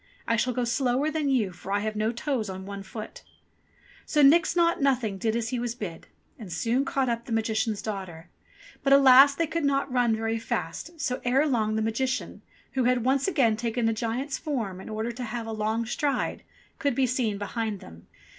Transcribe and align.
I 0.27 0.35
shall 0.35 0.51
go 0.53 0.63
slower 0.63 1.11
than 1.11 1.29
you 1.29 1.51
for 1.51 1.71
I 1.71 1.81
have 1.81 1.95
no 1.95 2.11
toes 2.11 2.49
on 2.49 2.65
one 2.65 2.81
foot!" 2.81 3.21
So 4.07 4.23
Nix 4.23 4.55
Naught 4.55 4.81
Nothing 4.81 5.19
did 5.19 5.35
as 5.35 5.49
he 5.49 5.59
was 5.59 5.75
bid, 5.75 6.07
and 6.39 6.51
soon 6.51 6.85
caught 6.85 7.07
up 7.07 7.25
the 7.25 7.31
Magician's 7.31 7.83
daughter. 7.83 8.27
But 8.81 8.93
alas! 8.93 9.35
they 9.35 9.45
could 9.45 9.61
NIX 9.63 9.67
NAUGHT 9.73 9.91
NOTHING 9.91 9.93
187 9.93 10.25
not 10.25 10.25
run 10.25 10.31
very 10.31 10.39
fast, 10.39 10.99
so 10.99 11.21
ere 11.23 11.45
long 11.45 11.75
the 11.75 11.83
Magician, 11.83 12.41
who 12.71 12.85
had 12.85 13.03
once 13.05 13.27
again 13.27 13.55
taken 13.55 13.87
a 13.87 13.93
giant's 13.93 14.39
form 14.39 14.81
in 14.81 14.89
order 14.89 15.11
to 15.11 15.23
have 15.23 15.45
a 15.45 15.51
long 15.51 15.85
stride, 15.85 16.41
could 16.79 16.95
be 16.95 17.05
seen 17.05 17.37
behind 17.37 17.79
them. 17.79 18.07